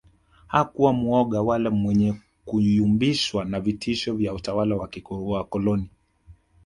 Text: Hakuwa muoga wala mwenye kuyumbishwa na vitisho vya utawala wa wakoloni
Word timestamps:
Hakuwa 0.47 0.93
muoga 0.93 1.41
wala 1.41 1.69
mwenye 1.71 2.15
kuyumbishwa 2.45 3.45
na 3.45 3.59
vitisho 3.59 4.13
vya 4.15 4.33
utawala 4.33 4.75
wa 4.75 4.89
wakoloni 5.27 5.89